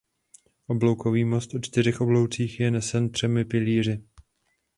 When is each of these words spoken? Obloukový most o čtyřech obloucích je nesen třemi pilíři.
Obloukový 0.67 1.25
most 1.25 1.53
o 1.55 1.59
čtyřech 1.59 2.01
obloucích 2.01 2.59
je 2.59 2.71
nesen 2.71 3.09
třemi 3.11 3.45
pilíři. 3.45 4.03